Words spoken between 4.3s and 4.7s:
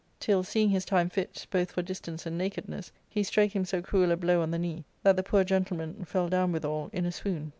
on the